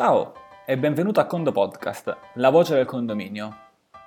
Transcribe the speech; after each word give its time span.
Ciao 0.00 0.32
e 0.64 0.78
benvenuto 0.78 1.20
a 1.20 1.26
Condo 1.26 1.52
Podcast, 1.52 2.16
la 2.36 2.48
voce 2.48 2.74
del 2.74 2.86
condominio, 2.86 3.54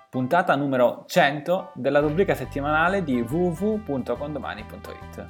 puntata 0.10 0.56
numero 0.56 1.04
100 1.06 1.74
della 1.76 2.00
rubrica 2.00 2.34
settimanale 2.34 3.04
di 3.04 3.22
www.condomani.it. 3.22 5.26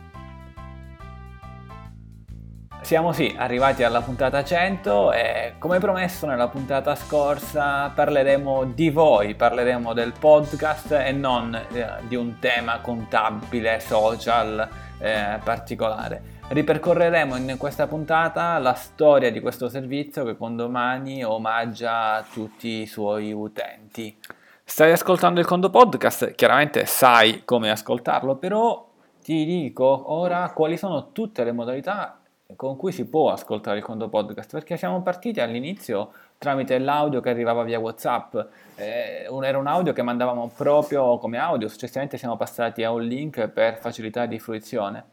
Siamo 2.80 3.12
sì 3.12 3.36
arrivati 3.38 3.84
alla 3.84 4.00
puntata 4.00 4.42
100 4.42 5.12
e 5.12 5.56
come 5.60 5.80
promesso 5.80 6.28
nella 6.28 6.48
puntata 6.48 6.96
scorsa 6.96 7.90
parleremo 7.90 8.64
di 8.64 8.90
voi, 8.90 9.36
parleremo 9.36 9.92
del 9.92 10.14
podcast 10.18 10.94
e 10.94 11.12
non 11.12 11.54
eh, 11.56 11.88
di 12.08 12.16
un 12.16 12.40
tema 12.40 12.80
contabile, 12.80 13.82
social 13.82 14.66
eh, 14.98 15.40
particolare. 15.44 16.40
Ripercorreremo 16.54 17.36
in 17.36 17.56
questa 17.58 17.88
puntata 17.88 18.60
la 18.60 18.76
storia 18.76 19.32
di 19.32 19.40
questo 19.40 19.70
servizio 19.70 20.24
che 20.24 20.38
Condomani 20.38 21.24
omaggia 21.24 22.24
tutti 22.32 22.82
i 22.82 22.86
suoi 22.86 23.34
utenti. 23.34 24.16
Stai 24.64 24.92
ascoltando 24.92 25.40
il 25.40 25.48
Condo 25.48 25.72
Podcast, 25.72 26.36
chiaramente 26.36 26.86
sai 26.86 27.42
come 27.44 27.72
ascoltarlo, 27.72 28.36
però 28.36 28.88
ti 29.24 29.46
dico 29.46 30.14
ora 30.14 30.52
quali 30.52 30.78
sono 30.78 31.12
tutte 31.12 31.44
le 31.44 31.54
modalità 31.54 32.20
con 32.56 32.78
cui 32.78 32.92
si 32.92 33.08
può 33.08 33.32
ascoltare 33.32 33.80
il 33.80 33.84
Condo 33.84 34.08
Podcast, 34.08 34.52
perché 34.52 34.78
siamo 34.78 35.02
partiti 35.02 35.40
all'inizio 35.40 36.12
tramite 36.38 36.78
l'audio 36.78 37.20
che 37.20 37.32
arrivava 37.32 37.64
via 37.64 37.80
WhatsApp, 37.80 38.36
eh, 38.76 39.28
era 39.42 39.58
un 39.58 39.66
audio 39.66 39.92
che 39.92 40.04
mandavamo 40.04 40.52
proprio 40.56 41.18
come 41.18 41.40
audio, 41.40 41.68
successivamente 41.68 42.20
siamo 42.20 42.38
passati 42.38 42.84
a 42.84 42.92
un 42.92 43.02
link 43.02 43.48
per 43.48 43.80
facilità 43.80 44.28
di 44.28 44.38
fruizione. 44.38 45.06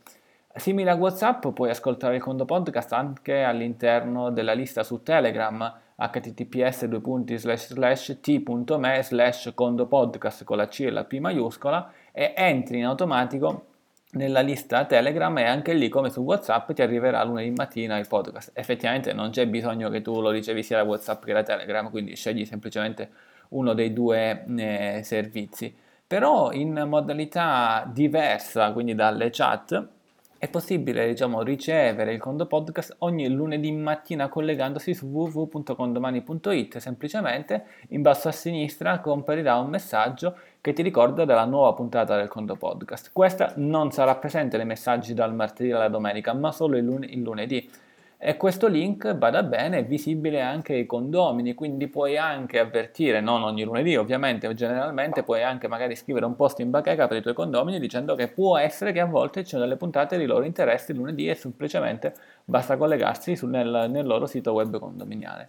Simile 0.52 0.90
a 0.90 0.96
WhatsApp 0.96 1.46
puoi 1.48 1.70
ascoltare 1.70 2.16
il 2.16 2.22
Condo 2.22 2.44
Podcast 2.44 2.92
anche 2.92 3.44
all'interno 3.44 4.30
della 4.30 4.52
lista 4.52 4.82
su 4.82 5.02
Telegram 5.02 5.72
https 5.96 6.88
t.me 8.20 9.02
slash 9.02 9.52
condo 9.54 9.86
podcast 9.86 10.44
con 10.44 10.56
la 10.56 10.66
C 10.66 10.80
e 10.80 10.90
la 10.90 11.04
P 11.04 11.18
maiuscola 11.18 11.92
e 12.10 12.32
entri 12.34 12.78
in 12.78 12.86
automatico 12.86 13.66
nella 14.12 14.40
lista 14.40 14.86
Telegram 14.86 15.36
e 15.38 15.44
anche 15.44 15.72
lì 15.72 15.88
come 15.88 16.10
su 16.10 16.22
WhatsApp 16.22 16.72
ti 16.72 16.82
arriverà 16.82 17.22
lunedì 17.22 17.50
mattina 17.50 17.96
il 17.98 18.08
podcast. 18.08 18.50
Effettivamente 18.54 19.12
non 19.12 19.30
c'è 19.30 19.46
bisogno 19.46 19.88
che 19.88 20.02
tu 20.02 20.20
lo 20.20 20.30
ricevi 20.30 20.62
sia 20.64 20.78
da 20.78 20.82
WhatsApp 20.82 21.24
che 21.24 21.32
da 21.32 21.42
Telegram, 21.44 21.90
quindi 21.90 22.16
scegli 22.16 22.44
semplicemente 22.44 23.10
uno 23.50 23.72
dei 23.72 23.92
due 23.92 24.44
eh, 24.56 25.00
servizi. 25.04 25.72
Però 26.06 26.50
in 26.50 26.86
modalità 26.88 27.88
diversa, 27.88 28.72
quindi 28.72 28.96
dalle 28.96 29.30
chat, 29.30 29.88
è 30.40 30.48
possibile 30.48 31.06
diciamo, 31.06 31.42
ricevere 31.42 32.14
il 32.14 32.18
Condo 32.18 32.46
Podcast 32.46 32.96
ogni 33.00 33.28
lunedì 33.28 33.70
mattina 33.72 34.30
collegandosi 34.30 34.94
su 34.94 35.04
www.condomani.it. 35.04 36.78
Semplicemente 36.78 37.64
in 37.88 38.00
basso 38.00 38.28
a 38.28 38.32
sinistra 38.32 39.00
comparirà 39.00 39.56
un 39.58 39.68
messaggio 39.68 40.34
che 40.62 40.72
ti 40.72 40.80
ricorda 40.80 41.26
della 41.26 41.44
nuova 41.44 41.74
puntata 41.74 42.16
del 42.16 42.28
Condo 42.28 42.56
Podcast. 42.56 43.10
Questa 43.12 43.52
non 43.56 43.92
sarà 43.92 44.16
presente 44.16 44.56
nei 44.56 44.64
messaggi 44.64 45.12
dal 45.12 45.34
martedì 45.34 45.72
alla 45.72 45.88
domenica, 45.88 46.32
ma 46.32 46.52
solo 46.52 46.78
il, 46.78 46.86
lun- 46.86 47.04
il 47.04 47.20
lunedì. 47.20 47.70
E 48.22 48.36
questo 48.36 48.66
link, 48.66 49.14
bada 49.14 49.42
bene, 49.42 49.78
è 49.78 49.84
visibile 49.86 50.42
anche 50.42 50.74
ai 50.74 50.84
condomini, 50.84 51.54
quindi 51.54 51.88
puoi 51.88 52.18
anche 52.18 52.58
avvertire, 52.58 53.22
non 53.22 53.42
ogni 53.42 53.64
lunedì 53.64 53.96
ovviamente, 53.96 54.52
generalmente 54.52 55.22
puoi 55.22 55.42
anche 55.42 55.68
magari 55.68 55.96
scrivere 55.96 56.26
un 56.26 56.36
post 56.36 56.58
in 56.58 56.68
bacheca 56.68 57.08
per 57.08 57.16
i 57.16 57.22
tuoi 57.22 57.32
condomini 57.32 57.80
dicendo 57.80 58.14
che 58.16 58.28
può 58.28 58.58
essere 58.58 58.92
che 58.92 59.00
a 59.00 59.06
volte 59.06 59.42
ci 59.42 59.52
sono 59.52 59.62
delle 59.62 59.76
puntate 59.76 60.18
di 60.18 60.26
loro 60.26 60.44
interessi 60.44 60.92
lunedì 60.92 61.30
e 61.30 61.34
semplicemente 61.34 62.12
basta 62.44 62.76
collegarsi 62.76 63.36
sul, 63.36 63.48
nel, 63.48 63.86
nel 63.88 64.06
loro 64.06 64.26
sito 64.26 64.52
web 64.52 64.78
condominiale. 64.78 65.48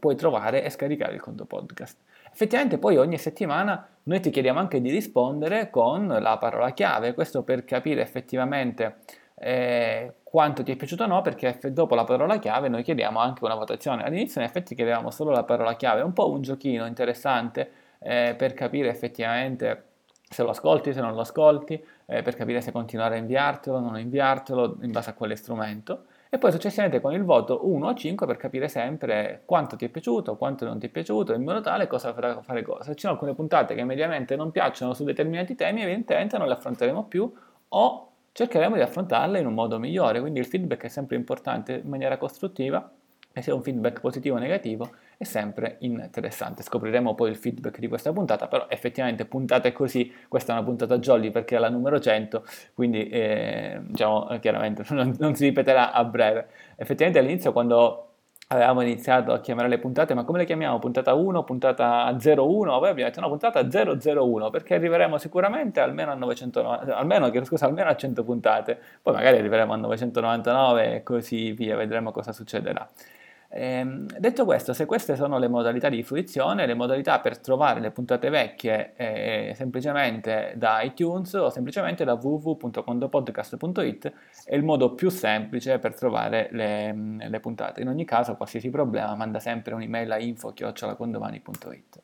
puoi 0.00 0.16
trovare 0.16 0.64
e 0.64 0.70
scaricare 0.70 1.14
il 1.14 1.20
conto 1.20 1.44
podcast. 1.44 1.98
Effettivamente 2.34 2.78
poi 2.78 2.96
ogni 2.96 3.16
settimana 3.16 3.86
noi 4.02 4.18
ti 4.18 4.30
chiediamo 4.30 4.58
anche 4.58 4.80
di 4.80 4.90
rispondere 4.90 5.70
con 5.70 6.08
la 6.08 6.36
parola 6.36 6.72
chiave, 6.72 7.14
questo 7.14 7.44
per 7.44 7.64
capire 7.64 8.02
effettivamente 8.02 8.96
eh, 9.36 10.14
quanto 10.24 10.64
ti 10.64 10.72
è 10.72 10.76
piaciuto 10.76 11.04
o 11.04 11.06
no, 11.06 11.22
perché 11.22 11.60
dopo 11.70 11.94
la 11.94 12.02
parola 12.02 12.40
chiave 12.40 12.68
noi 12.68 12.82
chiediamo 12.82 13.20
anche 13.20 13.44
una 13.44 13.54
votazione. 13.54 14.02
All'inizio 14.02 14.40
in 14.40 14.48
effetti 14.48 14.74
chiedevamo 14.74 15.12
solo 15.12 15.30
la 15.30 15.44
parola 15.44 15.76
chiave, 15.76 16.00
un 16.00 16.12
po' 16.12 16.28
un 16.28 16.42
giochino 16.42 16.86
interessante 16.86 17.70
eh, 18.00 18.34
per 18.36 18.52
capire 18.52 18.88
effettivamente 18.88 19.84
se 20.28 20.42
lo 20.42 20.50
ascolti, 20.50 20.92
se 20.92 21.00
non 21.00 21.14
lo 21.14 21.20
ascolti, 21.20 21.80
eh, 22.06 22.22
per 22.22 22.34
capire 22.34 22.60
se 22.60 22.72
continuare 22.72 23.14
a 23.14 23.18
inviartelo 23.18 23.76
o 23.76 23.80
non 23.80 23.96
inviartelo 23.96 24.78
in 24.80 24.90
base 24.90 25.10
a 25.10 25.12
quale 25.12 25.36
strumento. 25.36 26.06
E 26.34 26.38
poi 26.38 26.50
successivamente 26.50 27.00
con 27.00 27.12
il 27.12 27.22
voto 27.22 27.60
1 27.68 27.86
o 27.86 27.94
5 27.94 28.26
per 28.26 28.36
capire 28.36 28.66
sempre 28.66 29.42
quanto 29.44 29.76
ti 29.76 29.84
è 29.84 29.88
piaciuto, 29.88 30.34
quanto 30.34 30.64
non 30.64 30.80
ti 30.80 30.86
è 30.86 30.88
piaciuto, 30.88 31.32
in 31.32 31.44
modo 31.44 31.60
tale 31.60 31.86
cosa 31.86 32.12
farà 32.12 32.42
fare 32.42 32.62
cosa. 32.62 32.82
Se 32.82 32.94
ci 32.94 33.02
sono 33.02 33.12
alcune 33.12 33.34
puntate 33.34 33.76
che 33.76 33.84
mediamente 33.84 34.34
non 34.34 34.50
piacciono 34.50 34.94
su 34.94 35.04
determinati 35.04 35.54
temi, 35.54 35.82
evidentemente 35.82 36.36
non 36.36 36.48
le 36.48 36.54
affronteremo 36.54 37.04
più 37.04 37.32
o 37.68 38.10
cercheremo 38.32 38.74
di 38.74 38.80
affrontarle 38.80 39.38
in 39.38 39.46
un 39.46 39.54
modo 39.54 39.78
migliore, 39.78 40.18
quindi 40.18 40.40
il 40.40 40.46
feedback 40.46 40.82
è 40.82 40.88
sempre 40.88 41.14
importante 41.14 41.74
in 41.84 41.88
maniera 41.88 42.18
costruttiva 42.18 42.90
e 43.32 43.40
sia 43.40 43.54
un 43.54 43.62
feedback 43.62 44.00
positivo 44.00 44.34
o 44.34 44.40
negativo 44.40 44.90
è 45.24 45.26
sempre 45.26 45.76
interessante. 45.80 46.62
Scopriremo 46.62 47.14
poi 47.14 47.30
il 47.30 47.36
feedback 47.36 47.78
di 47.78 47.88
questa 47.88 48.12
puntata, 48.12 48.46
però 48.46 48.66
effettivamente 48.68 49.24
puntate 49.24 49.72
così, 49.72 50.12
questa 50.28 50.52
è 50.52 50.56
una 50.56 50.64
puntata 50.64 50.98
jolly 50.98 51.30
perché 51.30 51.56
è 51.56 51.58
la 51.58 51.70
numero 51.70 51.98
100, 51.98 52.44
quindi 52.74 53.08
eh, 53.08 53.80
diciamo 53.82 54.38
chiaramente 54.40 54.84
non, 54.94 55.14
non, 55.18 55.34
si 55.34 55.46
ripeterà 55.46 55.92
a 55.92 56.04
breve. 56.04 56.46
Effettivamente 56.76 57.18
all'inizio 57.18 57.52
quando 57.52 58.10
avevamo 58.48 58.82
iniziato 58.82 59.32
a 59.32 59.40
chiamare 59.40 59.68
le 59.68 59.78
puntate, 59.78 60.14
ma 60.14 60.24
come 60.24 60.38
le 60.38 60.44
chiamiamo? 60.44 60.78
Puntata 60.78 61.14
1, 61.14 61.42
puntata 61.44 62.14
01, 62.14 62.78
poi 62.78 62.88
abbiamo 62.90 63.08
detto 63.10 63.18
una 63.18 63.28
puntata 63.28 63.66
001 63.66 64.50
perché 64.50 64.74
arriveremo 64.74 65.16
sicuramente 65.18 65.80
almeno 65.80 66.12
a 66.12 66.14
990, 66.14 66.96
almeno, 66.96 67.44
scusa, 67.44 67.66
almeno 67.66 67.88
a 67.88 67.96
100 67.96 68.22
puntate, 68.22 68.78
poi 69.02 69.14
magari 69.14 69.38
arriveremo 69.38 69.72
a 69.72 69.76
999 69.76 70.94
e 70.94 71.02
così 71.02 71.52
via, 71.52 71.76
vedremo 71.76 72.12
cosa 72.12 72.32
succederà. 72.32 72.86
Ehm, 73.56 74.08
detto 74.18 74.44
questo, 74.44 74.72
se 74.72 74.84
queste 74.84 75.14
sono 75.14 75.38
le 75.38 75.46
modalità 75.46 75.88
di 75.88 76.02
fruizione, 76.02 76.66
le 76.66 76.74
modalità 76.74 77.20
per 77.20 77.38
trovare 77.38 77.78
le 77.78 77.92
puntate 77.92 78.28
vecchie 78.28 78.94
eh, 78.96 79.52
semplicemente 79.54 80.54
da 80.56 80.82
iTunes 80.82 81.34
o 81.34 81.50
semplicemente 81.50 82.02
da 82.02 82.14
www.condopodcast.it 82.14 84.12
è 84.44 84.56
il 84.56 84.64
modo 84.64 84.94
più 84.94 85.08
semplice 85.08 85.78
per 85.78 85.94
trovare 85.94 86.48
le, 86.50 87.18
le 87.28 87.38
puntate. 87.38 87.80
In 87.80 87.86
ogni 87.88 88.04
caso, 88.04 88.34
qualsiasi 88.34 88.70
problema, 88.70 89.14
manda 89.14 89.38
sempre 89.38 89.74
un'email 89.74 90.10
a 90.10 90.18
info-condomani.it. 90.18 92.02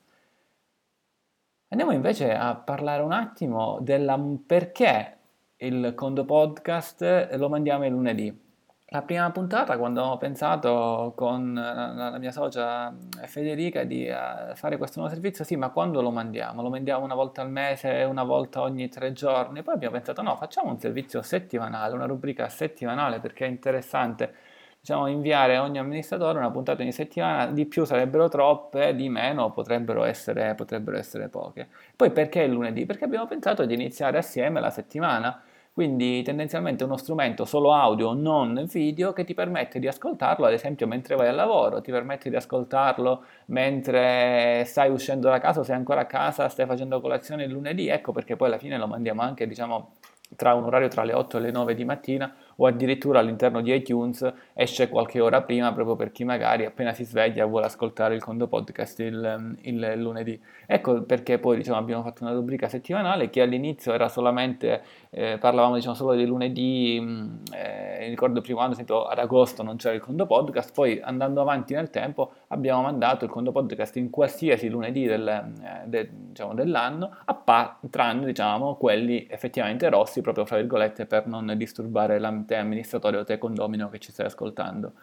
Andiamo 1.71 1.93
invece 1.93 2.33
a 2.33 2.55
parlare 2.55 3.03
un 3.03 3.11
attimo 3.13 3.79
del 3.81 4.41
perché 4.47 5.17
il 5.57 5.95
Condo 5.97 6.25
Podcast 6.25 7.35
lo 7.35 7.49
mandiamo 7.49 7.85
il 7.87 7.91
lunedì. 7.91 8.50
La 8.93 9.03
prima 9.03 9.31
puntata, 9.31 9.79
quando 9.79 10.03
ho 10.03 10.17
pensato 10.17 11.13
con 11.15 11.55
la, 11.55 12.19
mia 12.19 12.33
socia 12.33 12.93
eh, 13.23 13.29
Federica 13.29 13.85
di 13.85 14.09
uh, 14.09 14.53
fare 14.57 14.79
questo 14.79 14.99
nuovo 14.99 15.15
servizio, 15.15 15.45
sì, 15.45 15.55
ma 15.55 15.71
quando 15.71 16.03
lo 16.03 16.11
mandiamo? 16.11 16.61
Lo 16.61 16.71
mandiamo 16.71 17.05
una 17.05 17.15
volta 17.15 17.41
al 17.41 17.53
mese, 17.53 18.03
una 18.03 18.25
volta 18.25 18.63
ogni 18.63 18.89
tre 18.89 19.13
giorni? 19.13 19.63
Poi 19.63 19.75
abbiamo 19.75 19.95
pensato, 19.95 20.23
no, 20.23 20.35
facciamo 20.35 20.71
un 20.71 20.81
servizio 20.81 21.23
settimanale, 21.23 21.95
una 21.95 22.07
rubrica 22.07 22.49
settimanale 22.49 23.21
perché 23.21 23.47
è 23.47 23.49
interessante. 23.49 24.35
Diciamo, 24.81 25.07
inviare 25.07 25.55
a 25.55 25.63
ogni 25.63 25.79
amministratore 25.79 26.39
una 26.39 26.51
puntata 26.51 26.83
ogni 26.83 26.91
settimana, 26.91 27.47
di 27.47 27.67
più 27.67 27.85
sarebbero 27.85 28.29
troppe, 28.29 28.97
di 28.97 29.09
meno 29.09 29.53
potrebbero 29.53 30.03
essere, 30.03 30.57
potrebbero 30.57 30.97
essere 30.99 31.29
poche. 31.29 31.69
Poi 31.95 32.11
perché 32.11 32.43
il 32.43 32.51
lunedì? 32.51 32.87
Perché 32.87 33.05
abbiamo 33.05 33.29
pensato 33.29 33.65
di 33.67 33.75
iniziare 33.75 34.19
assieme 34.19 34.59
la 34.59 34.71
settimana 34.71 35.43
quindi 35.73 36.23
tendenzialmente 36.23 36.85
uno 36.85 36.97
strumento 36.97 37.45
solo 37.45 37.73
audio, 37.73 38.13
non 38.13 38.67
video, 38.69 39.13
che 39.13 39.25
ti 39.25 39.35
permette 39.35 39.79
di 39.79 39.87
ascoltarlo 39.87 40.47
ad 40.47 40.53
esempio 40.53 40.87
mentre 40.87 41.17
vai 41.17 41.29
al 41.29 41.35
lavoro, 41.35 41.81
ti 41.81 41.91
permette 41.91 42.29
di 42.29 42.37
ascoltarlo 42.37 43.25
mentre 43.47 44.65
stai 44.67 44.91
uscendo 44.91 45.29
da 45.29 45.39
casa, 45.39 45.63
sei 45.63 45.77
ancora 45.77 46.03
a 46.03 46.07
casa, 46.07 46.49
stai 46.49 46.67
facendo 46.67 47.01
colazione 47.01 47.45
il 47.45 47.51
lunedì, 47.51 47.89
ecco 47.89 48.13
perché 48.13 48.37
poi 48.37 48.49
alla 48.49 48.59
fine 48.59 48.79
lo 48.79 48.87
mandiamo 48.87 49.23
anche 49.23 49.47
diciamo 49.47 49.93
tra 50.37 50.55
un 50.55 50.65
orario 50.65 50.89
tra 50.89 51.03
le 51.03 51.13
8 51.13 51.39
e 51.39 51.41
le 51.41 51.51
9 51.51 51.75
di 51.75 51.85
mattina 51.85 52.33
o 52.63 52.67
addirittura 52.67 53.21
all'interno 53.21 53.63
di 53.63 53.75
iTunes 53.75 54.31
esce 54.53 54.89
qualche 54.91 55.19
ora 55.21 55.41
prima 55.43 55.73
proprio 55.73 55.97
per 55.97 56.13
chi 56.13 56.25
magari 56.25 56.67
appena 56.67 56.93
si 56.93 57.05
sveglia 57.05 57.47
vuole 57.47 57.67
ascoltare 57.67 58.15
il 58.15 58.23
Condo 58.23 58.49
Podcast 58.49 59.01
il, 59.01 59.57
il 59.63 59.93
lunedì. 59.97 60.39
Ecco 60.67 61.03
perché 61.03 61.39
poi 61.39 61.57
diciamo, 61.57 61.79
abbiamo 61.79 62.03
fatto 62.03 62.23
una 62.23 62.35
rubrica 62.35 62.69
settimanale 62.69 63.31
che 63.31 63.41
all'inizio 63.41 63.93
era 63.95 64.09
solamente, 64.09 64.83
eh, 65.09 65.39
parlavamo 65.39 65.77
diciamo, 65.77 65.95
solo 65.95 66.15
di 66.15 66.27
lunedì, 66.27 66.99
mm, 67.01 67.35
eh, 67.55 68.09
ricordo 68.09 68.37
il 68.39 68.45
primo 68.45 68.61
anno, 68.61 68.73
esempio, 68.73 69.05
ad 69.05 69.19
agosto 69.19 69.63
non 69.63 69.77
c'era 69.77 69.95
il 69.95 70.03
Condo 70.03 70.27
Podcast, 70.27 70.73
poi 70.75 71.01
andando 71.03 71.41
avanti 71.41 71.73
nel 71.73 71.89
tempo 71.89 72.33
abbiamo 72.49 72.83
mandato 72.83 73.25
il 73.25 73.31
Condo 73.31 73.53
Podcast 73.53 73.97
in 73.97 74.11
qualsiasi 74.11 74.69
lunedì 74.69 75.07
del, 75.07 75.27
eh, 75.27 75.87
de, 75.87 76.11
diciamo, 76.13 76.53
dell'anno, 76.53 77.11
a 77.25 77.35
pa- 77.35 77.79
tranne 77.89 78.27
diciamo, 78.27 78.77
quelli 78.77 79.27
effettivamente 79.31 79.89
rossi, 79.89 80.21
proprio 80.21 80.45
fra 80.45 80.57
virgolette, 80.59 81.07
per 81.07 81.27
non 81.27 81.55
disturbare 81.57 82.19
la 82.19 82.31
te 82.51 82.57
amministratore 82.57 83.19
o 83.19 83.25
te 83.25 83.39
condomino 83.39 83.89
che 83.89 84.01
ci 84.01 84.11
stai 84.11 84.27
ascoltando. 84.27 84.95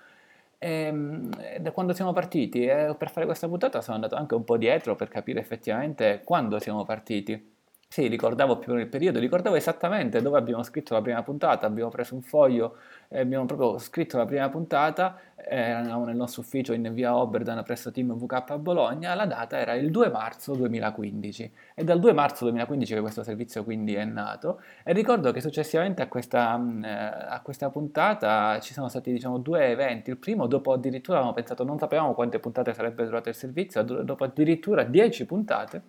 E, 0.57 0.69
ehm, 0.69 1.59
da 1.59 1.71
quando 1.71 1.93
siamo 1.93 2.11
partiti, 2.13 2.65
eh, 2.65 2.93
per 2.97 3.09
fare 3.09 3.25
questa 3.25 3.47
puntata 3.47 3.81
sono 3.81 3.95
andato 3.95 4.15
anche 4.15 4.35
un 4.35 4.43
po' 4.43 4.57
dietro 4.57 4.95
per 4.95 5.07
capire 5.07 5.39
effettivamente 5.39 6.21
quando 6.25 6.59
siamo 6.59 6.83
partiti. 6.83 7.55
Sì, 7.89 8.07
ricordavo 8.07 8.59
più 8.59 8.73
nel 8.75 8.87
periodo, 8.87 9.17
ricordavo 9.17 9.55
esattamente 9.55 10.21
dove 10.21 10.37
abbiamo 10.37 10.61
scritto 10.61 10.93
la 10.93 11.01
prima 11.01 11.23
puntata, 11.23 11.65
abbiamo 11.65 11.89
preso 11.89 12.13
un 12.13 12.21
foglio 12.21 12.75
e 13.07 13.19
abbiamo 13.21 13.45
proprio 13.45 13.77
scritto 13.79 14.17
la 14.17 14.25
prima 14.25 14.47
puntata, 14.49 15.17
eravamo 15.35 16.05
nel 16.05 16.15
nostro 16.15 16.41
ufficio 16.41 16.73
in 16.73 16.93
via 16.93 17.15
Oberdan 17.15 17.63
presso 17.63 17.89
Team 17.91 18.13
VK 18.15 18.51
a 18.51 18.57
Bologna, 18.59 19.15
la 19.15 19.25
data 19.25 19.57
era 19.57 19.73
il 19.73 19.89
2 19.89 20.09
marzo 20.09 20.53
2015 20.53 21.51
e 21.73 21.83
dal 21.83 21.99
2 21.99 22.13
marzo 22.13 22.43
2015 22.43 22.93
che 22.93 22.99
questo 23.01 23.23
servizio 23.23 23.63
quindi 23.63 23.95
è 23.95 24.03
nato 24.05 24.61
e 24.83 24.93
ricordo 24.93 25.31
che 25.31 25.41
successivamente 25.41 26.03
a 26.03 26.07
questa, 26.07 26.61
eh, 26.83 26.87
a 26.89 27.41
questa 27.41 27.69
puntata 27.71 28.59
ci 28.59 28.73
sono 28.73 28.89
stati 28.89 29.11
diciamo 29.11 29.39
due 29.39 29.65
eventi, 29.69 30.11
il 30.11 30.17
primo 30.17 30.45
dopo 30.45 30.71
addirittura 30.73 31.17
avevamo 31.17 31.35
pensato 31.35 31.63
non 31.63 31.79
sapevamo 31.79 32.13
quante 32.13 32.37
puntate 32.39 32.73
sarebbe 32.73 33.05
durato 33.05 33.29
il 33.29 33.35
servizio, 33.35 33.81
dopo 33.81 34.23
addirittura 34.23 34.83
10 34.83 35.25
puntate 35.25 35.81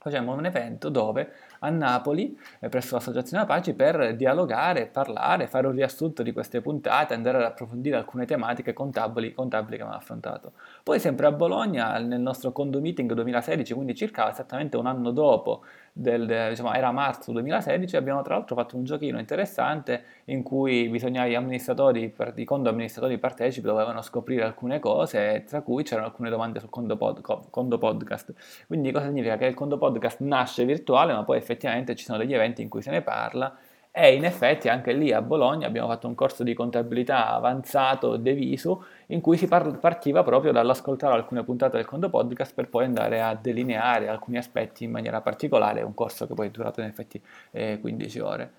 facciamo 0.00 0.32
un 0.32 0.46
evento 0.46 0.88
dove 0.88 1.30
a 1.60 1.70
Napoli, 1.70 2.38
eh, 2.60 2.68
presso 2.68 2.94
l'Associazione 2.94 3.42
Apaci, 3.42 3.74
per 3.74 4.14
dialogare, 4.16 4.86
parlare, 4.86 5.46
fare 5.46 5.66
un 5.66 5.74
riassunto 5.74 6.22
di 6.22 6.32
queste 6.32 6.60
puntate, 6.60 7.14
andare 7.14 7.38
ad 7.38 7.44
approfondire 7.44 7.96
alcune 7.96 8.24
tematiche 8.26 8.72
contabili, 8.72 9.32
contabili 9.32 9.76
che 9.76 9.82
abbiamo 9.82 9.98
affrontato. 9.98 10.52
Poi 10.82 10.98
sempre 10.98 11.26
a 11.26 11.32
Bologna, 11.32 11.98
nel 11.98 12.20
nostro 12.20 12.52
Condo 12.52 12.80
Meeting 12.80 13.12
2016, 13.12 13.74
quindi 13.74 13.94
circa 13.94 14.30
esattamente 14.30 14.76
un 14.76 14.86
anno 14.86 15.10
dopo 15.10 15.62
del, 15.92 16.46
diciamo, 16.50 16.72
era 16.72 16.90
marzo 16.92 17.32
2016, 17.32 17.96
abbiamo 17.96 18.22
tra 18.22 18.34
l'altro 18.34 18.54
fatto 18.54 18.76
un 18.76 18.84
giochino 18.84 19.18
interessante 19.18 20.04
in 20.26 20.42
cui 20.42 20.88
bisognava 20.88 21.28
gli 21.28 21.34
amministratori, 21.34 22.14
i 22.36 22.44
condo 22.44 22.70
amministratori 22.70 23.18
partecipi 23.18 23.66
dovevano 23.66 24.00
scoprire 24.00 24.44
alcune 24.44 24.78
cose, 24.78 25.44
tra 25.46 25.62
cui 25.62 25.82
c'erano 25.82 26.06
alcune 26.06 26.30
domande 26.30 26.60
sul 26.60 26.70
condo, 26.70 26.96
pod, 26.96 27.20
condo 27.50 27.78
podcast. 27.78 28.32
Quindi 28.66 28.92
cosa 28.92 29.06
significa? 29.06 29.36
Che 29.36 29.46
il 29.46 29.54
condo 29.54 29.78
podcast 29.78 30.20
nasce 30.20 30.64
virtuale, 30.64 31.12
ma 31.12 31.24
poi 31.24 31.40
effettivamente 31.50 31.94
ci 31.96 32.04
sono 32.04 32.18
degli 32.18 32.34
eventi 32.34 32.62
in 32.62 32.68
cui 32.68 32.82
se 32.82 32.90
ne 32.90 33.02
parla 33.02 33.56
e 33.92 34.14
in 34.14 34.24
effetti 34.24 34.68
anche 34.68 34.92
lì 34.92 35.12
a 35.12 35.20
Bologna 35.20 35.66
abbiamo 35.66 35.88
fatto 35.88 36.06
un 36.06 36.14
corso 36.14 36.44
di 36.44 36.54
contabilità 36.54 37.32
avanzato 37.32 38.16
Deviso 38.16 38.84
in 39.06 39.20
cui 39.20 39.36
si 39.36 39.48
partiva 39.48 40.22
proprio 40.22 40.52
dall'ascoltare 40.52 41.14
alcune 41.14 41.42
puntate 41.42 41.76
del 41.76 41.86
Condo 41.86 42.08
Podcast 42.08 42.54
per 42.54 42.68
poi 42.68 42.84
andare 42.84 43.20
a 43.20 43.34
delineare 43.34 44.06
alcuni 44.06 44.36
aspetti 44.36 44.84
in 44.84 44.92
maniera 44.92 45.20
particolare, 45.20 45.82
un 45.82 45.94
corso 45.94 46.28
che 46.28 46.34
poi 46.34 46.46
è 46.46 46.50
durato 46.50 46.80
in 46.80 46.86
effetti 46.86 47.20
eh, 47.50 47.78
15 47.80 48.20
ore. 48.20 48.52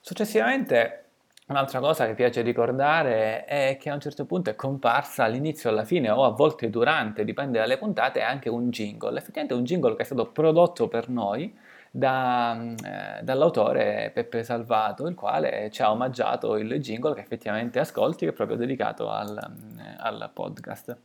Successivamente 0.00 1.04
Un'altra 1.50 1.80
cosa 1.80 2.06
che 2.06 2.14
piace 2.14 2.42
ricordare 2.42 3.44
è 3.44 3.76
che 3.76 3.90
a 3.90 3.94
un 3.94 3.98
certo 3.98 4.24
punto 4.24 4.50
è 4.50 4.54
comparsa 4.54 5.24
all'inizio 5.24 5.68
alla 5.68 5.84
fine 5.84 6.08
o 6.08 6.22
a 6.24 6.30
volte 6.30 6.70
durante, 6.70 7.24
dipende 7.24 7.58
dalle 7.58 7.76
puntate, 7.76 8.22
anche 8.22 8.48
un 8.48 8.70
jingle. 8.70 9.18
Effettivamente 9.18 9.54
un 9.54 9.64
jingle 9.64 9.96
che 9.96 10.02
è 10.02 10.04
stato 10.04 10.26
prodotto 10.26 10.86
per 10.86 11.08
noi 11.08 11.52
da, 11.90 12.56
eh, 12.60 13.22
dall'autore 13.22 14.10
Peppe 14.14 14.42
Salvato, 14.44 15.06
il 15.06 15.14
quale 15.14 15.70
ci 15.70 15.82
ha 15.82 15.90
omaggiato 15.90 16.56
il 16.56 16.80
jingle 16.80 17.14
che 17.14 17.20
effettivamente 17.20 17.78
ascolti, 17.80 18.24
che 18.24 18.30
è 18.30 18.34
proprio 18.34 18.56
dedicato 18.56 19.10
al, 19.10 19.36
eh, 19.36 19.96
al 19.98 20.30
podcast. 20.32 20.96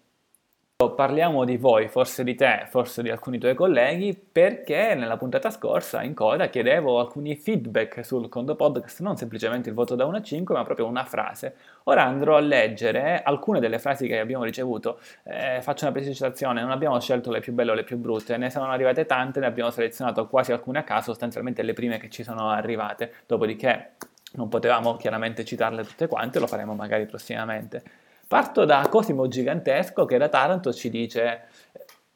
Parliamo 0.94 1.46
di 1.46 1.58
voi, 1.58 1.88
forse 1.88 2.24
di 2.24 2.36
te, 2.36 2.68
forse 2.70 3.02
di 3.02 3.10
alcuni 3.10 3.38
tuoi 3.38 3.56
colleghi, 3.56 4.16
perché 4.16 4.94
nella 4.96 5.18
puntata 5.18 5.50
scorsa 5.50 6.04
in 6.04 6.14
coda 6.14 6.48
chiedevo 6.48 7.00
alcuni 7.00 7.36
feedback 7.36 8.06
sul 8.06 8.30
Condo 8.30 8.56
Podcast, 8.56 9.00
non 9.02 9.18
semplicemente 9.18 9.70
il 9.70 9.76
voto 9.76 9.96
da 9.96 10.06
1 10.06 10.18
a 10.18 10.22
5, 10.22 10.56
ma 10.56 10.64
proprio 10.64 10.86
una 10.86 11.04
frase. 11.04 11.56
Ora 11.84 12.04
andrò 12.04 12.38
a 12.38 12.40
leggere 12.40 13.22
alcune 13.24 13.60
delle 13.60 13.80
frasi 13.80 14.08
che 14.08 14.20
abbiamo 14.20 14.44
ricevuto. 14.44 15.00
Eh, 15.24 15.60
faccio 15.62 15.86
una 15.86 15.94
precisazione, 15.94 16.62
non 16.62 16.72
abbiamo 16.72 17.00
scelto 17.00 17.32
le 17.32 17.40
più 17.40 17.54
belle 17.54 17.72
o 17.72 17.74
le 17.74 17.84
più 17.84 17.98
brutte, 17.98 18.38
ne 18.38 18.50
sono 18.50 18.70
arrivate 18.70 19.06
tante, 19.06 19.40
ne 19.40 19.48
abbiamo 19.48 19.72
selezionato 19.72 20.28
quasi 20.28 20.52
alcune 20.52 20.80
a 20.80 20.84
caso, 20.84 21.12
sostanzialmente 21.12 21.64
le 21.64 21.74
prime 21.74 21.98
che 21.98 22.10
ci 22.10 22.24
sono 22.24 22.50
arrivate, 22.50 23.12
dopodiché 23.26 23.94
non 24.34 24.50
potevamo 24.50 24.96
chiaramente 24.98 25.44
citarle 25.46 25.84
tutte 25.84 26.08
quante, 26.08 26.40
lo 26.40 26.48
faremo 26.48 26.74
magari 26.74 27.06
prossimamente. 27.06 28.05
Parto 28.28 28.66
da 28.66 28.88
Cosimo 28.90 29.28
Gigantesco 29.28 30.06
che 30.06 30.18
da 30.18 30.30
Taranto 30.30 30.74
ci 30.74 30.90
dice 30.90 31.42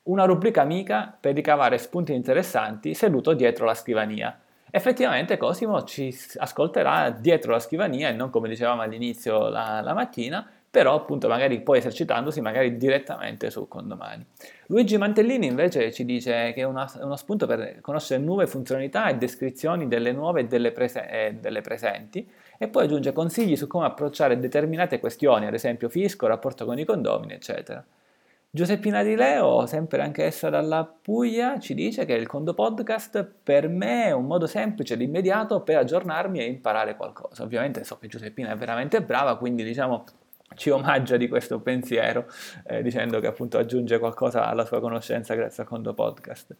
una 0.03 0.25
rubrica 0.25 0.61
amica 0.61 1.15
per 1.19 1.35
ricavare 1.35 1.77
spunti 1.77 2.13
interessanti 2.13 2.95
seduto 2.95 3.33
dietro 3.33 3.65
la 3.65 3.75
scrivania. 3.75 4.39
Effettivamente 4.71 5.37
Cosimo 5.37 5.83
ci 5.83 6.15
ascolterà 6.37 7.11
dietro 7.11 7.51
la 7.51 7.59
scrivania 7.59 8.09
e 8.09 8.13
non 8.13 8.31
come 8.31 8.49
dicevamo 8.49 8.81
all'inizio 8.81 9.49
la, 9.49 9.81
la 9.81 9.93
mattina, 9.93 10.47
però 10.71 10.95
appunto 10.95 11.27
magari 11.27 11.61
poi 11.61 11.77
esercitandosi 11.77 12.41
magari 12.41 12.75
direttamente 12.75 13.51
su 13.51 13.67
Condomani. 13.67 14.25
Luigi 14.67 14.97
Mantellini 14.97 15.45
invece 15.45 15.91
ci 15.91 16.05
dice 16.05 16.53
che 16.53 16.61
è 16.61 16.63
una, 16.63 16.91
uno 17.01 17.15
spunto 17.17 17.45
per 17.45 17.81
conoscere 17.81 18.21
nuove 18.21 18.47
funzionalità 18.47 19.09
e 19.09 19.15
descrizioni 19.15 19.87
delle 19.87 20.11
nuove 20.11 20.41
e 20.41 20.45
delle, 20.45 20.71
prese- 20.71 21.07
e 21.07 21.33
delle 21.39 21.61
presenti 21.61 22.27
e 22.61 22.67
poi 22.67 22.83
aggiunge 22.83 23.13
consigli 23.13 23.55
su 23.55 23.67
come 23.67 23.85
approcciare 23.85 24.37
determinate 24.37 24.99
questioni, 24.99 25.47
ad 25.47 25.53
esempio 25.53 25.87
fisco, 25.87 26.27
rapporto 26.27 26.65
con 26.65 26.77
i 26.77 26.83
condomini, 26.83 27.33
eccetera. 27.33 27.83
Giuseppina 28.51 29.01
Di 29.01 29.15
Leo, 29.15 29.65
sempre 29.65 30.01
anch'essa 30.01 30.49
dalla 30.49 30.83
Puglia, 30.83 31.57
ci 31.57 31.73
dice 31.73 32.03
che 32.03 32.13
il 32.13 32.27
Condo 32.27 32.53
Podcast 32.53 33.25
per 33.43 33.69
me 33.69 34.05
è 34.05 34.11
un 34.11 34.25
modo 34.25 34.45
semplice 34.45 34.95
ed 34.95 35.01
immediato 35.01 35.61
per 35.61 35.77
aggiornarmi 35.77 36.39
e 36.39 36.47
imparare 36.47 36.97
qualcosa. 36.97 37.43
Ovviamente 37.43 37.85
so 37.85 37.97
che 37.97 38.07
Giuseppina 38.07 38.51
è 38.51 38.55
veramente 38.57 39.01
brava, 39.01 39.37
quindi 39.37 39.63
diciamo 39.63 40.03
ci 40.55 40.69
omaggia 40.71 41.15
di 41.15 41.27
questo 41.27 41.59
pensiero 41.59 42.25
eh, 42.65 42.81
dicendo 42.81 43.19
che 43.19 43.27
appunto 43.27 43.57
aggiunge 43.57 43.99
qualcosa 43.99 44.47
alla 44.47 44.65
sua 44.65 44.79
conoscenza 44.81 45.33
grazie 45.35 45.63
a 45.63 45.65
Condo 45.65 45.93
Podcast. 45.93 46.55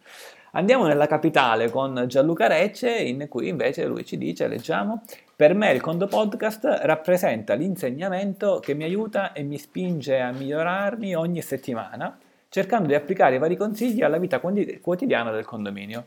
Andiamo 0.52 0.86
nella 0.86 1.06
capitale 1.06 1.70
con 1.70 2.04
Gianluca 2.06 2.46
Recce 2.46 2.96
in 2.96 3.26
cui 3.28 3.48
invece 3.48 3.84
lui 3.84 4.04
ci 4.04 4.16
dice, 4.16 4.46
leggiamo, 4.46 5.02
per 5.40 5.54
me 5.54 5.72
il 5.72 5.80
Condo 5.80 6.06
Podcast 6.06 6.80
rappresenta 6.82 7.54
l'insegnamento 7.54 8.58
che 8.60 8.74
mi 8.74 8.84
aiuta 8.84 9.32
e 9.32 9.42
mi 9.42 9.56
spinge 9.56 10.20
a 10.20 10.32
migliorarmi 10.32 11.16
ogni 11.16 11.40
settimana 11.40 12.18
cercando 12.50 12.88
di 12.88 12.94
applicare 12.94 13.36
i 13.36 13.38
vari 13.38 13.56
consigli 13.56 14.02
alla 14.02 14.18
vita 14.18 14.38
quotidiana 14.38 15.30
del 15.30 15.46
condominio. 15.46 16.04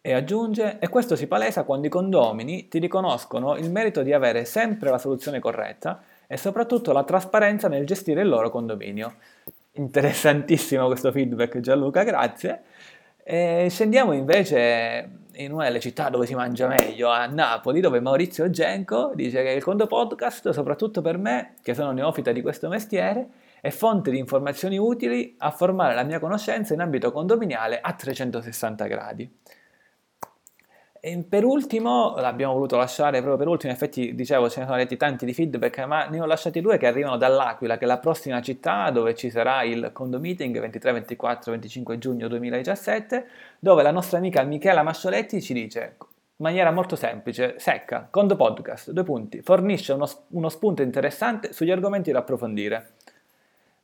E 0.00 0.14
aggiunge, 0.14 0.78
e 0.78 0.88
questo 0.88 1.14
si 1.14 1.26
palesa 1.26 1.64
quando 1.64 1.88
i 1.88 1.90
condomini 1.90 2.68
ti 2.68 2.78
riconoscono 2.78 3.58
il 3.58 3.70
merito 3.70 4.02
di 4.02 4.14
avere 4.14 4.46
sempre 4.46 4.88
la 4.88 4.96
soluzione 4.96 5.38
corretta 5.38 6.02
e 6.26 6.38
soprattutto 6.38 6.92
la 6.92 7.04
trasparenza 7.04 7.68
nel 7.68 7.84
gestire 7.84 8.22
il 8.22 8.28
loro 8.28 8.48
condominio. 8.48 9.16
Interessantissimo 9.72 10.86
questo 10.86 11.12
feedback 11.12 11.60
Gianluca, 11.60 12.02
grazie. 12.02 12.62
E 13.22 13.66
scendiamo 13.68 14.14
invece 14.14 15.20
in 15.44 15.52
una 15.52 15.64
delle 15.64 15.80
città 15.80 16.08
dove 16.08 16.26
si 16.26 16.34
mangia 16.34 16.66
meglio, 16.66 17.08
a 17.08 17.26
Napoli, 17.26 17.80
dove 17.80 18.00
Maurizio 18.00 18.48
Genco 18.50 19.12
dice 19.14 19.42
che 19.42 19.50
il 19.50 19.62
Condo 19.62 19.86
Podcast, 19.86 20.50
soprattutto 20.50 21.00
per 21.00 21.18
me, 21.18 21.54
che 21.62 21.74
sono 21.74 21.92
neofita 21.92 22.32
di 22.32 22.42
questo 22.42 22.68
mestiere, 22.68 23.28
è 23.60 23.70
fonte 23.70 24.10
di 24.10 24.18
informazioni 24.18 24.78
utili 24.78 25.34
a 25.38 25.50
formare 25.50 25.94
la 25.94 26.02
mia 26.02 26.18
conoscenza 26.18 26.74
in 26.74 26.80
ambito 26.80 27.12
condominiale 27.12 27.80
a 27.80 27.92
360 27.92 28.86
gradi. 28.86 29.30
E 31.04 31.24
per 31.28 31.42
ultimo, 31.44 32.14
l'abbiamo 32.14 32.52
voluto 32.52 32.76
lasciare 32.76 33.18
proprio 33.18 33.36
per 33.36 33.48
ultimo, 33.48 33.72
in 33.72 33.76
effetti 33.76 34.14
dicevo 34.14 34.48
ce 34.48 34.60
ne 34.60 34.66
sono 34.66 34.76
letti 34.76 34.96
tanti 34.96 35.24
di 35.26 35.34
feedback, 35.34 35.80
ma 35.80 36.06
ne 36.06 36.20
ho 36.20 36.26
lasciati 36.26 36.60
due 36.60 36.78
che 36.78 36.86
arrivano 36.86 37.16
dall'Aquila, 37.16 37.76
che 37.76 37.86
è 37.86 37.88
la 37.88 37.98
prossima 37.98 38.40
città 38.40 38.88
dove 38.90 39.16
ci 39.16 39.28
sarà 39.28 39.64
il 39.64 39.90
condo 39.92 40.20
meeting 40.20 40.60
23, 40.60 40.92
24, 40.92 41.50
25 41.50 41.98
giugno 41.98 42.28
2017, 42.28 43.26
dove 43.58 43.82
la 43.82 43.90
nostra 43.90 44.18
amica 44.18 44.44
Michela 44.44 44.84
Mascioletti 44.84 45.42
ci 45.42 45.52
dice 45.52 45.96
in 45.98 46.04
maniera 46.36 46.70
molto 46.70 46.94
semplice, 46.94 47.56
secca, 47.58 48.06
Condo 48.08 48.36
Podcast, 48.36 48.92
due 48.92 49.02
punti, 49.02 49.42
fornisce 49.42 49.94
uno, 49.94 50.08
uno 50.28 50.48
spunto 50.50 50.82
interessante 50.82 51.52
sugli 51.52 51.72
argomenti 51.72 52.12
da 52.12 52.20
approfondire. 52.20 52.92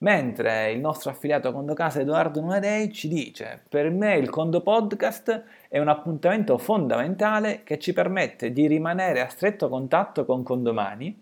Mentre 0.00 0.70
il 0.70 0.78
nostro 0.78 1.10
affiliato 1.10 1.52
Condo 1.52 1.74
Casa 1.74 2.00
Edoardo 2.00 2.40
Nuadei 2.40 2.92
ci 2.92 3.08
dice: 3.08 3.62
Per 3.68 3.90
me 3.90 4.14
il 4.14 4.30
Condo 4.30 4.60
Podcast 4.60 5.44
è 5.68 5.80
un 5.80 5.88
appuntamento 5.88 6.56
fondamentale 6.56 7.62
che 7.64 7.80
ci 7.80 7.92
permette 7.92 8.52
di 8.52 8.68
rimanere 8.68 9.20
a 9.20 9.28
stretto 9.28 9.68
contatto 9.68 10.24
con 10.24 10.44
condomani 10.44 11.20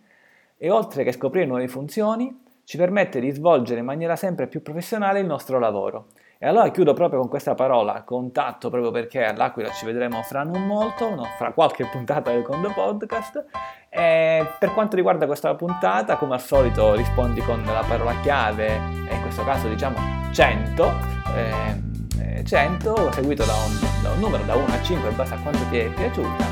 e 0.59 0.69
oltre 0.71 1.05
che 1.05 1.13
scoprire 1.13 1.47
nuove 1.47 1.69
funzioni, 1.69 2.45
ci 2.65 2.77
permette 2.77 3.19
di 3.19 3.31
svolgere 3.31 3.81
in 3.81 3.87
maniera 3.87 4.15
sempre 4.15 4.47
più 4.47 4.61
professionale 4.61 5.21
il 5.21 5.27
nostro 5.27 5.59
lavoro. 5.59 6.09
E 6.39 6.47
allora 6.47 6.69
chiudo 6.69 6.93
proprio 6.93 7.21
con 7.21 7.31
questa 7.31 7.55
parola, 7.55 8.03
contatto, 8.03 8.69
proprio 8.69 8.91
perché 8.91 9.25
all'Aquila 9.25 9.71
ci 9.71 9.87
vedremo 9.87 10.23
fra 10.23 10.43
non 10.43 10.67
molto, 10.67 11.15
no, 11.15 11.25
fra 11.39 11.53
qualche 11.53 11.87
puntata 11.87 12.31
del 12.31 12.43
Condo 12.43 12.71
Podcast. 12.75 13.43
E 13.89 14.47
per 14.59 14.75
quanto 14.75 14.97
riguarda 14.97 15.25
questa 15.25 15.55
puntata, 15.55 16.17
come 16.17 16.35
al 16.35 16.43
solito 16.43 16.95
rispondi 16.95 17.41
con 17.41 17.63
la 17.65 17.83
parola 17.89 18.21
chiave, 18.21 18.67
e 19.09 19.15
in 19.15 19.23
questo 19.23 19.45
caso 19.45 19.67
diciamo 19.69 19.97
100, 20.31 20.93
eh, 21.35 22.45
100 22.45 23.13
seguito 23.13 23.45
da 23.47 23.55
un, 23.55 24.03
da 24.03 24.11
un, 24.11 24.19
numero 24.19 24.43
da 24.45 24.57
1 24.57 24.67
a 24.67 24.83
5 24.83 25.09
in 25.09 25.17
base 25.17 25.33
a 25.33 25.39
quanto 25.39 25.61
ti 25.71 25.79
è 25.79 25.89
piaciuta, 25.89 26.45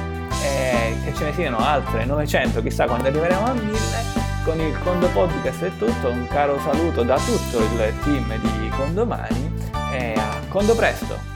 e 0.42 0.96
che 1.04 1.12
ce 1.12 1.24
ne 1.24 1.32
siano 1.34 1.58
altre 1.58 2.06
900, 2.06 2.62
chissà 2.62 2.86
quando 2.86 3.08
arriveremo 3.08 3.44
a 3.44 3.52
1000 3.52 4.22
con 4.44 4.60
il 4.60 4.78
Condo 4.80 5.08
Podcast 5.08 5.64
è 5.64 5.70
tutto, 5.78 6.08
un 6.08 6.26
caro 6.28 6.58
saluto 6.60 7.02
da 7.02 7.16
tutto 7.16 7.58
il 7.62 7.98
team 8.02 8.38
di 8.40 8.68
Condomani 8.68 9.53
e 9.94 10.14
a 10.18 10.40
Condo 10.48 10.74
presto! 10.74 11.33